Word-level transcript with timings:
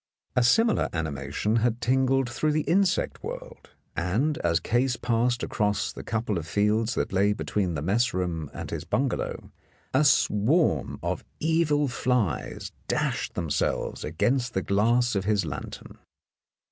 A 0.35 0.41
similar 0.41 0.89
animation 0.93 1.57
had 1.57 1.79
tingled 1.79 2.27
through 2.27 2.53
the 2.53 2.63
insect 2.63 3.21
world, 3.23 3.69
and 3.95 4.39
as 4.39 4.59
Case 4.59 4.95
passed 4.95 5.43
across 5.43 5.93
the 5.93 6.01
couple 6.01 6.39
of 6.39 6.47
fields 6.47 6.95
that 6.95 7.13
lay 7.13 7.33
between 7.33 7.75
the 7.75 7.83
mess 7.83 8.11
room 8.11 8.49
and 8.51 8.71
his 8.71 8.83
bungalow, 8.83 9.51
a 9.93 10.03
swarm 10.03 10.97
of 11.03 11.23
evil 11.39 11.87
flies 11.87 12.71
dashed 12.87 13.35
themselves 13.35 14.03
against 14.03 14.55
the 14.55 14.63
glass 14.63 15.13
of 15.13 15.25
his 15.25 15.45
lantern. 15.45 15.99